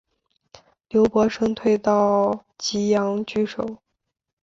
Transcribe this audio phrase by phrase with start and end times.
[0.89, 3.79] 刘伯升退到棘阳据守。